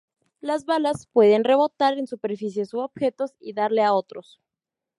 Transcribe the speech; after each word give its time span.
Las 0.39 0.65
balas 0.65 1.05
pueden 1.13 1.43
rebotar 1.43 1.99
en 1.99 2.07
superficies 2.07 2.73
u 2.73 2.79
objetivos 2.79 3.35
y 3.39 3.53
darle 3.53 3.83
a 3.83 3.93
otros. 3.93 4.41